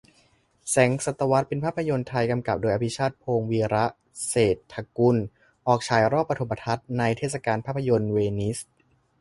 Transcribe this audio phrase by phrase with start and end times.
[0.69, 3.85] แสงศตวรรษเป็นภาพยนตร์ไทย กำกับโดย อภิชาติพงศ์ วีระ
[4.29, 5.15] เศรษฐกุล
[5.67, 8.57] ออกฉายรอบปฐมทัศน์ในเทศกาลภาพยนตร์เวนิส